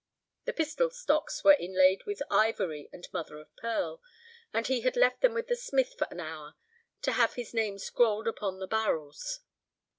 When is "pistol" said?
0.53-0.89